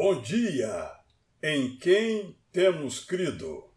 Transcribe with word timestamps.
Bom 0.00 0.20
dia, 0.20 0.92
em 1.42 1.76
quem 1.76 2.38
temos 2.52 3.00
crido. 3.00 3.68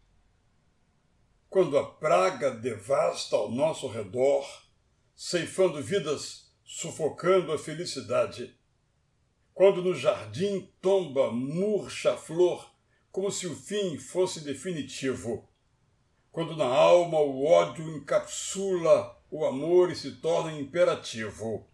Quando 1.50 1.76
a 1.76 1.84
praga 1.84 2.52
devasta 2.52 3.34
ao 3.34 3.50
nosso 3.50 3.88
redor, 3.88 4.46
ceifando 5.16 5.82
vidas, 5.82 6.54
sufocando 6.64 7.50
a 7.50 7.58
felicidade. 7.58 8.56
Quando 9.52 9.82
no 9.82 9.96
jardim 9.96 10.72
tomba 10.80 11.32
murcha 11.32 12.14
a 12.14 12.16
flor, 12.16 12.72
como 13.10 13.28
se 13.32 13.48
o 13.48 13.56
fim 13.56 13.98
fosse 13.98 14.44
definitivo. 14.44 15.50
Quando 16.30 16.56
na 16.56 16.66
alma 16.66 17.18
o 17.18 17.44
ódio 17.44 17.96
encapsula 17.96 19.20
o 19.28 19.44
amor 19.44 19.90
e 19.90 19.96
se 19.96 20.12
torna 20.20 20.52
imperativo. 20.52 21.68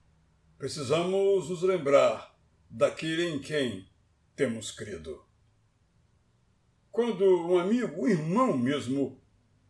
Precisamos 0.57 1.51
nos 1.51 1.61
lembrar 1.61 2.35
daquele 2.71 3.29
em 3.29 3.43
quem 3.43 3.87
temos 4.39 4.71
crido. 4.71 5.21
Quando 6.93 7.25
um 7.25 7.59
amigo, 7.59 8.03
um 8.03 8.09
irmão 8.09 8.57
mesmo, 8.57 9.21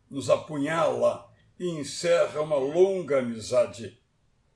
nos 0.07 0.29
apunhala 0.29 1.27
e 1.59 1.67
encerra 1.67 2.39
uma 2.41 2.55
longa 2.55 3.17
amizade, 3.17 3.99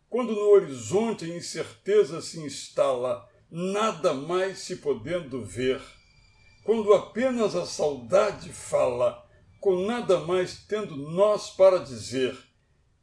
quando 0.08 0.34
no 0.34 0.52
horizonte 0.52 1.26
a 1.26 1.36
incerteza 1.36 2.22
se 2.22 2.40
instala, 2.40 3.28
nada 3.50 4.14
mais 4.14 4.60
se 4.60 4.76
podendo 4.76 5.44
ver, 5.44 5.82
quando 6.64 6.94
apenas 6.94 7.56
a 7.56 7.66
saudade 7.66 8.54
fala, 8.54 9.28
com 9.60 9.88
nada 9.88 10.20
mais 10.20 10.64
tendo 10.68 10.96
nós 10.96 11.50
para 11.50 11.80
dizer, 11.80 12.38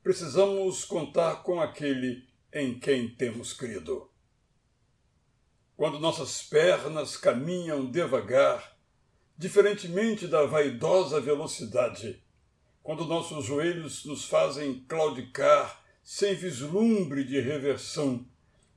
precisamos 0.01 0.85
contar 0.85 1.43
com 1.43 1.61
aquele 1.61 2.23
em 2.53 2.79
quem 2.79 3.09
temos 3.09 3.53
crido 3.53 4.10
quando 5.81 5.99
nossas 5.99 6.43
pernas 6.43 7.17
caminham 7.17 7.91
devagar, 7.91 8.77
diferentemente 9.35 10.27
da 10.27 10.45
vaidosa 10.45 11.19
velocidade, 11.23 12.23
quando 12.83 13.07
nossos 13.07 13.47
joelhos 13.47 14.05
nos 14.05 14.27
fazem 14.27 14.85
claudicar 14.87 15.83
sem 16.03 16.35
vislumbre 16.35 17.25
de 17.25 17.41
reversão, 17.41 18.27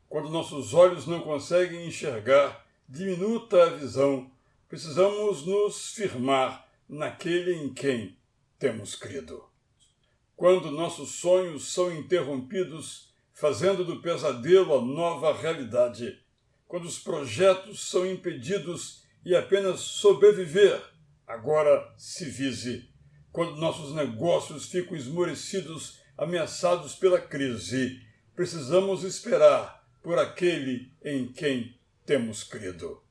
quando 0.08 0.30
nossos 0.30 0.74
olhos 0.74 1.06
não 1.06 1.20
conseguem 1.20 1.86
enxergar, 1.86 2.66
diminuta 2.88 3.62
a 3.62 3.70
visão, 3.72 4.32
precisamos 4.70 5.46
nos 5.46 5.90
firmar 5.90 6.66
naquele 6.88 7.54
em 7.54 7.74
quem 7.74 8.18
temos 8.58 8.96
crido. 8.96 9.44
Quando 10.38 10.72
nossos 10.72 11.16
sonhos 11.16 11.68
são 11.68 11.94
interrompidos, 11.94 13.14
fazendo 13.34 13.84
do 13.84 14.02
pesadelo 14.02 14.78
a 14.78 14.82
nova 14.82 15.34
realidade, 15.34 16.23
quando 16.68 16.86
os 16.86 17.00
projetos 17.00 17.90
são 17.90 18.06
impedidos 18.06 19.04
e 19.26 19.36
apenas 19.36 19.80
sobreviver 19.80 20.82
agora 21.26 21.94
se 21.98 22.26
vise, 22.26 22.90
quando 23.32 23.56
nossos 23.56 23.94
negócios 23.94 24.68
ficam 24.68 24.96
esmorecidos, 24.96 26.00
ameaçados 26.18 26.96
pela 26.96 27.20
crise, 27.20 28.00
precisamos 28.36 29.04
esperar 29.04 29.84
por 30.02 30.20
aquele 30.20 30.92
em 31.04 31.32
quem 31.32 31.80
temos 32.06 32.44
crido. 32.44 33.02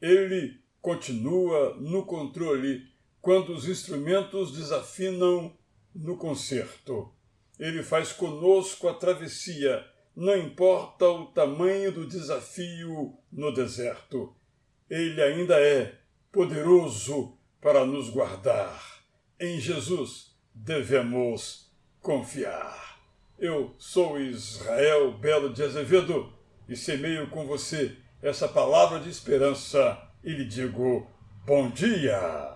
Ele 0.00 0.60
continua 0.80 1.76
no 1.76 2.04
controle 2.04 2.82
quando 3.20 3.52
os 3.52 3.68
instrumentos 3.68 4.52
desafinam 4.52 5.56
no 5.94 6.16
concerto. 6.16 7.12
Ele 7.58 7.82
faz 7.82 8.12
conosco 8.12 8.88
a 8.88 8.94
travessia 8.94 9.84
não 10.16 10.34
importa 10.34 11.06
o 11.06 11.26
tamanho 11.26 11.92
do 11.92 12.06
desafio 12.06 13.18
no 13.30 13.52
deserto, 13.52 14.34
ele 14.88 15.22
ainda 15.22 15.60
é 15.60 15.94
poderoso 16.32 17.36
para 17.60 17.84
nos 17.84 18.08
guardar. 18.08 19.02
Em 19.38 19.60
Jesus 19.60 20.34
devemos 20.54 21.70
confiar. 22.00 22.98
Eu 23.38 23.74
sou 23.76 24.18
Israel 24.18 25.12
Belo 25.18 25.52
de 25.52 25.62
Azevedo 25.62 26.32
e 26.66 26.74
semeio 26.74 27.28
com 27.28 27.46
você 27.46 27.94
essa 28.22 28.48
palavra 28.48 28.98
de 28.98 29.10
esperança 29.10 30.00
e 30.24 30.32
lhe 30.32 30.46
digo 30.46 31.06
bom 31.44 31.68
dia. 31.70 32.55